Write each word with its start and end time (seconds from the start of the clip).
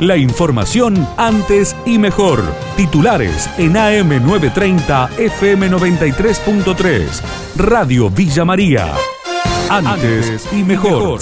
La 0.00 0.16
información 0.16 1.06
antes 1.16 1.76
y 1.86 2.00
mejor. 2.00 2.42
Titulares 2.76 3.48
en 3.58 3.74
AM930 3.74 5.10
FM93.3. 5.10 7.22
Radio 7.56 8.10
Villa 8.10 8.44
María. 8.44 8.92
Antes 9.70 10.52
y 10.52 10.64
mejor. 10.64 11.20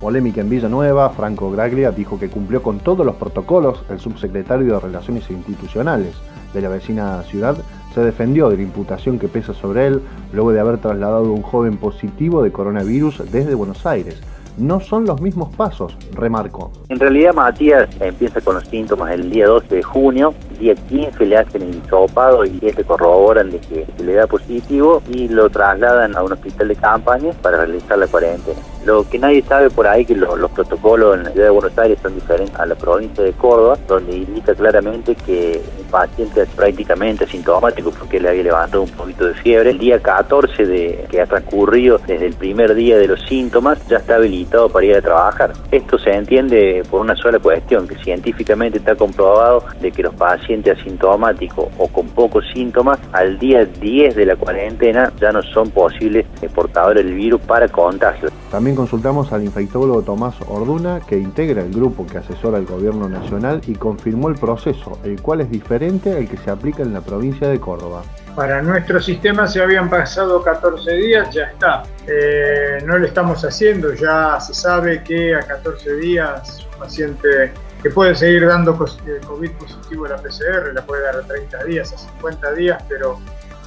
Polémica 0.00 0.40
en 0.40 0.50
Villanueva, 0.50 1.10
Franco 1.10 1.52
Graglia 1.52 1.92
dijo 1.92 2.18
que 2.18 2.28
cumplió 2.28 2.60
con 2.60 2.80
todos 2.80 3.06
los 3.06 3.14
protocolos. 3.14 3.84
El 3.88 4.00
subsecretario 4.00 4.74
de 4.74 4.80
Relaciones 4.80 5.30
Institucionales 5.30 6.16
de 6.52 6.60
la 6.60 6.68
vecina 6.68 7.22
ciudad 7.22 7.56
se 7.94 8.00
defendió 8.00 8.50
de 8.50 8.56
la 8.56 8.64
imputación 8.64 9.20
que 9.20 9.28
pesa 9.28 9.54
sobre 9.54 9.86
él 9.86 10.02
luego 10.32 10.50
de 10.50 10.58
haber 10.58 10.78
trasladado 10.78 11.26
a 11.26 11.32
un 11.32 11.42
joven 11.42 11.76
positivo 11.76 12.42
de 12.42 12.50
coronavirus 12.50 13.30
desde 13.30 13.54
Buenos 13.54 13.86
Aires 13.86 14.20
no 14.56 14.80
son 14.80 15.04
los 15.04 15.20
mismos 15.20 15.54
pasos, 15.56 15.96
remarcó. 16.12 16.70
En 16.88 16.98
realidad 16.98 17.34
Matías 17.34 17.88
empieza 18.00 18.40
con 18.40 18.56
los 18.56 18.64
síntomas 18.64 19.12
el 19.12 19.30
día 19.30 19.46
12 19.46 19.76
de 19.76 19.82
junio, 19.82 20.34
día 20.62 20.74
15 20.76 21.26
le 21.26 21.36
hacen 21.36 21.62
el 21.62 21.74
hisopado 21.74 22.44
y 22.44 22.60
se 22.60 22.84
corroboran 22.84 23.50
de 23.50 23.58
que, 23.58 23.86
le 24.02 24.14
da 24.14 24.26
positivo 24.26 25.02
y 25.08 25.28
lo 25.28 25.50
trasladan 25.50 26.16
a 26.16 26.22
un 26.22 26.32
hospital 26.32 26.68
de 26.68 26.76
campaña 26.76 27.32
para 27.42 27.58
realizar 27.58 27.98
la 27.98 28.06
cuarentena. 28.06 28.58
Lo 28.84 29.08
que 29.08 29.18
nadie 29.18 29.42
sabe 29.42 29.70
por 29.70 29.86
ahí 29.86 30.04
que 30.04 30.14
los 30.14 30.50
protocolos 30.50 31.16
en 31.16 31.24
la 31.24 31.30
ciudad 31.30 31.46
de 31.46 31.52
Buenos 31.52 31.78
Aires 31.78 31.98
son 32.02 32.14
diferentes 32.14 32.58
a 32.58 32.66
la 32.66 32.74
provincia 32.74 33.22
de 33.22 33.32
Córdoba, 33.32 33.78
donde 33.86 34.16
indica 34.16 34.54
claramente 34.54 35.14
que 35.14 35.52
el 35.52 35.84
paciente 35.90 36.42
es 36.42 36.48
prácticamente 36.48 37.24
asintomático 37.24 37.92
porque 37.96 38.18
le 38.18 38.30
había 38.30 38.42
levantado 38.42 38.82
un 38.82 38.90
poquito 38.90 39.26
de 39.26 39.34
fiebre. 39.34 39.70
El 39.70 39.78
día 39.78 40.00
14 40.00 40.66
de 40.66 41.06
que 41.08 41.20
ha 41.20 41.26
transcurrido 41.26 41.98
desde 42.06 42.26
el 42.26 42.34
primer 42.34 42.74
día 42.74 42.98
de 42.98 43.06
los 43.06 43.20
síntomas 43.22 43.78
ya 43.88 43.98
está 43.98 44.16
habilitado 44.16 44.68
para 44.68 44.86
ir 44.86 44.96
a 44.96 45.02
trabajar. 45.02 45.52
Esto 45.70 45.98
se 45.98 46.10
entiende 46.10 46.82
por 46.90 47.00
una 47.00 47.14
sola 47.14 47.38
cuestión, 47.38 47.86
que 47.86 47.96
científicamente 48.02 48.78
está 48.78 48.96
comprobado 48.96 49.64
de 49.80 49.92
que 49.92 50.02
los 50.02 50.14
pacientes 50.14 50.51
asintomáticos 50.70 51.68
o 51.78 51.88
con 51.88 52.06
pocos 52.08 52.44
síntomas 52.52 52.98
al 53.12 53.38
día 53.38 53.64
10 53.64 54.14
de 54.14 54.26
la 54.26 54.36
cuarentena 54.36 55.12
ya 55.20 55.32
no 55.32 55.42
son 55.42 55.70
posibles 55.70 56.26
portadores 56.54 57.04
del 57.04 57.14
virus 57.14 57.40
para 57.42 57.68
contagio. 57.68 58.30
También 58.50 58.76
consultamos 58.76 59.32
al 59.32 59.44
infectólogo 59.44 60.02
Tomás 60.02 60.34
Orduna, 60.46 61.00
que 61.00 61.18
integra 61.18 61.62
el 61.62 61.72
grupo 61.72 62.06
que 62.06 62.18
asesora 62.18 62.58
al 62.58 62.66
gobierno 62.66 63.08
nacional 63.08 63.62
y 63.66 63.74
confirmó 63.74 64.28
el 64.28 64.34
proceso, 64.34 64.98
el 65.04 65.20
cual 65.22 65.40
es 65.40 65.50
diferente 65.50 66.12
al 66.12 66.28
que 66.28 66.36
se 66.36 66.50
aplica 66.50 66.82
en 66.82 66.92
la 66.92 67.00
provincia 67.00 67.48
de 67.48 67.58
Córdoba. 67.58 68.02
Para 68.36 68.62
nuestro 68.62 69.00
sistema 69.00 69.46
se 69.46 69.62
habían 69.62 69.90
pasado 69.90 70.42
14 70.42 70.92
días, 70.92 71.34
ya 71.34 71.44
está. 71.44 71.82
Eh, 72.06 72.78
no 72.84 72.98
lo 72.98 73.06
estamos 73.06 73.44
haciendo, 73.44 73.94
ya 73.94 74.40
se 74.40 74.54
sabe 74.54 75.02
que 75.02 75.34
a 75.34 75.40
14 75.40 75.96
días 75.96 76.66
un 76.72 76.78
paciente 76.78 77.52
que 77.82 77.90
puede 77.90 78.14
seguir 78.14 78.46
dando 78.46 78.72
eh, 79.06 79.20
COVID 79.26 79.50
positivo 79.52 80.06
en 80.06 80.12
la 80.12 80.18
PCR, 80.18 80.72
la 80.72 80.86
puede 80.86 81.02
dar 81.02 81.16
a 81.16 81.22
30 81.22 81.64
días, 81.64 81.92
a 81.92 81.98
50 81.98 82.52
días, 82.52 82.84
pero 82.88 83.18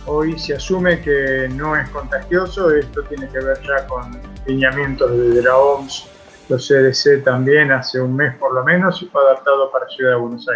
hoy 0.05 0.39
se 0.39 0.55
asume 0.55 1.01
que 1.01 1.49
no 1.53 1.75
es 1.75 1.89
contagioso. 1.89 2.71
Esto 2.71 3.03
tiene 3.03 3.27
que 3.29 3.39
ver 3.39 3.59
ya 3.61 3.85
con 3.87 4.17
lineamientos 4.45 5.11
de 5.11 5.41
la 5.41 5.57
OMS, 5.57 6.09
los 6.47 6.67
CDC 6.67 7.23
también 7.23 7.71
hace 7.71 7.99
un 7.99 8.15
mes 8.15 8.35
por 8.35 8.53
lo 8.53 8.63
menos 8.63 9.01
y 9.01 9.07
fue 9.07 9.21
adaptado 9.23 9.71
para 9.71 9.87
Ciudad 9.89 10.11
de 10.11 10.17
Buenos 10.17 10.47
Aires 10.47 10.54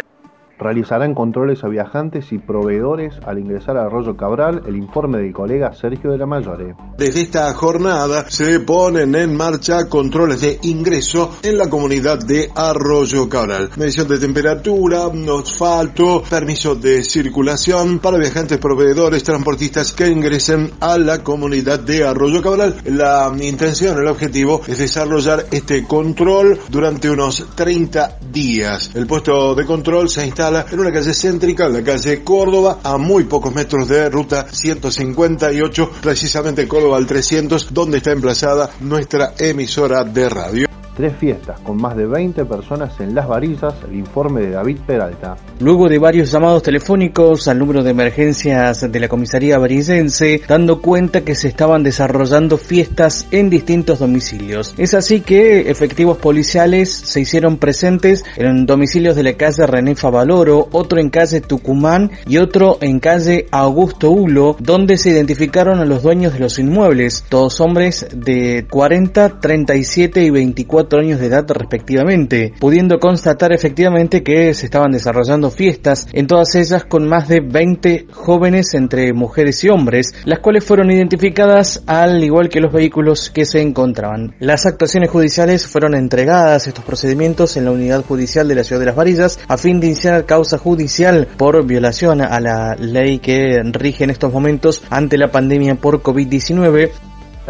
realizarán 0.60 1.14
controles 1.14 1.64
a 1.64 1.68
viajantes 1.68 2.32
y 2.32 2.38
proveedores 2.38 3.14
al 3.26 3.38
ingresar 3.38 3.78
a 3.78 3.86
Arroyo 3.86 4.16
Cabral, 4.16 4.62
el 4.66 4.76
informe 4.76 5.18
del 5.18 5.32
colega 5.32 5.72
Sergio 5.72 6.10
de 6.10 6.18
la 6.18 6.26
Mayore. 6.26 6.74
Desde 6.98 7.22
esta 7.22 7.52
jornada 7.54 8.26
se 8.28 8.60
ponen 8.60 9.14
en 9.14 9.34
marcha 9.36 9.88
controles 9.88 10.42
de 10.42 10.58
ingreso 10.62 11.36
en 11.42 11.56
la 11.56 11.70
comunidad 11.70 12.18
de 12.18 12.50
Arroyo 12.54 13.28
Cabral. 13.28 13.70
Medición 13.76 14.06
de 14.08 14.18
temperatura, 14.18 15.06
asfalto, 15.40 16.22
permiso 16.28 16.74
de 16.74 17.02
circulación 17.02 17.98
para 17.98 18.18
viajantes, 18.18 18.58
proveedores, 18.58 19.24
transportistas 19.24 19.92
que 19.92 20.08
ingresen 20.08 20.70
a 20.80 20.98
la 20.98 21.22
comunidad 21.22 21.80
de 21.80 22.04
Arroyo 22.04 22.42
Cabral. 22.42 22.76
La 22.84 23.32
intención, 23.40 23.98
el 23.98 24.08
objetivo 24.08 24.60
es 24.66 24.78
desarrollar 24.78 25.46
este 25.50 25.84
control 25.84 26.58
durante 26.68 27.08
unos 27.08 27.46
30 27.54 28.18
días. 28.30 28.90
El 28.94 29.06
puesto 29.06 29.54
de 29.54 29.64
control 29.64 30.08
se 30.08 30.26
instala 30.26 30.49
en 30.70 30.80
una 30.80 30.92
calle 30.92 31.14
céntrica, 31.14 31.68
la 31.68 31.82
calle 31.82 32.22
Córdoba, 32.24 32.80
a 32.82 32.98
muy 32.98 33.24
pocos 33.24 33.54
metros 33.54 33.88
de 33.88 34.08
ruta 34.08 34.46
158, 34.50 35.90
precisamente 36.02 36.66
Córdoba 36.66 36.96
al 36.96 37.06
300, 37.06 37.72
donde 37.72 37.98
está 37.98 38.12
emplazada 38.12 38.70
nuestra 38.80 39.34
emisora 39.38 40.04
de 40.04 40.28
radio 40.28 40.69
tres 40.96 41.14
fiestas 41.16 41.60
con 41.60 41.76
más 41.76 41.96
de 41.96 42.06
20 42.06 42.44
personas 42.44 42.98
en 43.00 43.14
Las 43.14 43.28
Varillas, 43.28 43.74
el 43.88 43.96
informe 43.96 44.42
de 44.42 44.50
David 44.50 44.78
Peralta. 44.86 45.36
Luego 45.60 45.88
de 45.88 45.98
varios 45.98 46.30
llamados 46.30 46.62
telefónicos 46.62 47.48
al 47.48 47.58
número 47.58 47.82
de 47.82 47.90
emergencias 47.90 48.90
de 48.90 49.00
la 49.00 49.08
comisaría 49.08 49.58
varillense, 49.58 50.40
dando 50.48 50.80
cuenta 50.80 51.22
que 51.22 51.34
se 51.34 51.48
estaban 51.48 51.82
desarrollando 51.82 52.58
fiestas 52.58 53.26
en 53.30 53.50
distintos 53.50 53.98
domicilios. 53.98 54.74
Es 54.78 54.94
así 54.94 55.20
que 55.20 55.70
efectivos 55.70 56.18
policiales 56.18 56.92
se 56.92 57.20
hicieron 57.20 57.58
presentes 57.58 58.24
en 58.36 58.66
domicilios 58.66 59.16
de 59.16 59.22
la 59.22 59.34
calle 59.34 59.66
René 59.66 59.94
Favaloro, 59.94 60.68
otro 60.72 61.00
en 61.00 61.10
calle 61.10 61.40
Tucumán 61.40 62.10
y 62.26 62.38
otro 62.38 62.78
en 62.80 63.00
calle 63.00 63.46
Augusto 63.50 64.10
Hulo, 64.10 64.56
donde 64.58 64.96
se 64.96 65.10
identificaron 65.10 65.80
a 65.80 65.84
los 65.84 66.02
dueños 66.02 66.32
de 66.32 66.40
los 66.40 66.58
inmuebles, 66.58 67.24
todos 67.28 67.60
hombres 67.60 68.06
de 68.12 68.66
40, 68.70 69.40
37 69.40 70.22
y 70.22 70.30
24 70.30 70.79
años 70.98 71.20
de 71.20 71.26
edad 71.26 71.46
respectivamente, 71.48 72.52
pudiendo 72.58 72.98
constatar 72.98 73.52
efectivamente 73.52 74.22
que 74.22 74.52
se 74.54 74.66
estaban 74.66 74.92
desarrollando 74.92 75.50
fiestas, 75.50 76.06
en 76.12 76.26
todas 76.26 76.54
ellas 76.54 76.84
con 76.84 77.08
más 77.08 77.28
de 77.28 77.40
20 77.40 78.06
jóvenes 78.12 78.74
entre 78.74 79.12
mujeres 79.12 79.62
y 79.64 79.68
hombres, 79.68 80.14
las 80.24 80.40
cuales 80.40 80.64
fueron 80.64 80.90
identificadas 80.90 81.82
al 81.86 82.22
igual 82.22 82.48
que 82.48 82.60
los 82.60 82.72
vehículos 82.72 83.30
que 83.30 83.44
se 83.44 83.60
encontraban. 83.60 84.34
Las 84.38 84.66
actuaciones 84.66 85.10
judiciales 85.10 85.66
fueron 85.66 85.94
entregadas 85.94 86.66
estos 86.66 86.84
procedimientos 86.84 87.56
en 87.56 87.64
la 87.64 87.72
unidad 87.72 88.04
judicial 88.04 88.48
de 88.48 88.54
la 88.54 88.64
ciudad 88.64 88.80
de 88.80 88.86
Las 88.86 88.96
Varillas 88.96 89.38
a 89.48 89.56
fin 89.56 89.80
de 89.80 89.88
iniciar 89.88 90.26
causa 90.26 90.58
judicial 90.58 91.28
por 91.36 91.64
violación 91.66 92.20
a 92.20 92.40
la 92.40 92.74
ley 92.76 93.18
que 93.18 93.60
rige 93.72 94.04
en 94.04 94.10
estos 94.10 94.32
momentos 94.32 94.82
ante 94.90 95.18
la 95.18 95.30
pandemia 95.30 95.74
por 95.74 96.02
COVID-19 96.02 96.90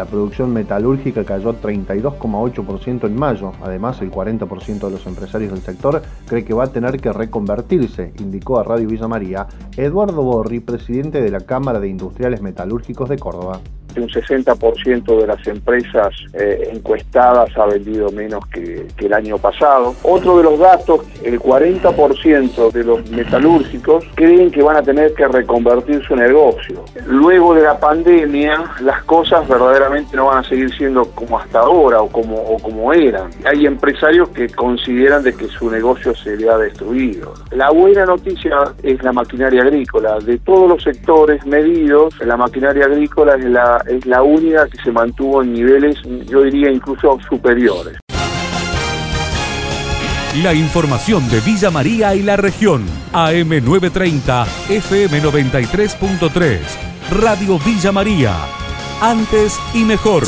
la 0.01 0.07
producción 0.07 0.51
metalúrgica 0.51 1.23
cayó 1.23 1.53
32,8% 1.61 3.05
en 3.05 3.15
mayo. 3.15 3.51
Además, 3.61 4.01
el 4.01 4.09
40% 4.09 4.79
de 4.79 4.89
los 4.89 5.05
empresarios 5.05 5.51
del 5.51 5.61
sector 5.61 6.01
cree 6.25 6.43
que 6.43 6.55
va 6.55 6.63
a 6.63 6.71
tener 6.71 6.99
que 6.99 7.13
reconvertirse, 7.13 8.11
indicó 8.19 8.59
a 8.59 8.63
Radio 8.63 8.87
Villa 8.87 9.07
María 9.07 9.45
Eduardo 9.77 10.23
Borri, 10.23 10.59
presidente 10.59 11.21
de 11.21 11.29
la 11.29 11.41
Cámara 11.41 11.79
de 11.79 11.89
Industriales 11.89 12.41
Metalúrgicos 12.41 13.09
de 13.09 13.19
Córdoba 13.19 13.61
un 13.99 14.07
60% 14.07 15.19
de 15.19 15.27
las 15.27 15.45
empresas 15.47 16.13
eh, 16.33 16.69
encuestadas 16.71 17.49
ha 17.57 17.65
vendido 17.65 18.09
menos 18.11 18.45
que, 18.47 18.87
el 18.97 19.13
año 19.13 19.37
pasado. 19.37 19.95
Otro 20.03 20.37
de 20.37 20.43
los 20.43 20.59
datos, 20.59 21.01
el 21.23 21.39
40% 21.39 22.71
de 22.71 22.83
los 22.83 23.09
metalúrgicos 23.09 24.05
creen 24.15 24.51
que 24.51 24.61
van 24.61 24.77
a 24.77 24.81
tener 24.81 25.13
que 25.13 25.27
reconvertir 25.27 26.03
su 26.07 26.15
negocio. 26.15 26.85
Luego 27.07 27.55
de 27.55 27.63
la 27.63 27.79
pandemia, 27.79 28.63
las 28.81 29.03
cosas 29.03 29.47
verdaderamente 29.47 30.15
no 30.15 30.27
van 30.27 30.45
a 30.45 30.47
seguir 30.47 30.71
siendo 30.75 31.05
como 31.05 31.39
hasta 31.39 31.59
ahora 31.59 32.01
o 32.01 32.07
como, 32.07 32.37
o 32.37 32.59
como 32.59 32.93
eran. 32.93 33.31
Hay 33.45 33.65
empresarios 33.65 34.29
que 34.29 34.47
consideran 34.49 35.23
de 35.23 35.33
que 35.35 35.47
su 35.47 35.69
negocio 35.69 36.15
se 36.15 36.37
le 36.37 36.49
ha 36.49 36.57
destruido. 36.57 37.33
La 37.51 37.71
buena 37.71 38.05
noticia 38.05 38.57
es 38.83 39.01
la 39.03 39.11
maquinaria 39.11 39.63
agrícola. 39.63 40.19
De 40.19 40.37
todos 40.39 40.69
los 40.69 40.83
sectores 40.83 41.45
medidos, 41.45 42.13
la 42.21 42.37
maquinaria 42.37 42.85
agrícola 42.85 43.35
es 43.35 43.45
la 43.45 43.80
es 43.87 44.05
la 44.05 44.21
única 44.23 44.67
que 44.67 44.77
se 44.83 44.91
mantuvo 44.91 45.41
en 45.41 45.53
niveles, 45.53 45.97
yo 46.27 46.43
diría, 46.43 46.71
incluso 46.71 47.19
superiores. 47.29 47.97
La 50.43 50.53
información 50.53 51.27
de 51.29 51.41
Villa 51.41 51.69
María 51.71 52.15
y 52.15 52.23
la 52.23 52.37
región. 52.37 52.85
AM930, 53.11 54.45
FM93.3. 54.69 56.59
Radio 57.11 57.59
Villa 57.59 57.91
María. 57.91 58.33
Antes 59.01 59.59
y 59.73 59.83
mejor. 59.83 60.23